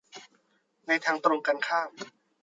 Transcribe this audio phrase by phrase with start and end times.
[0.87, 1.89] ในทางตรงกันข้าม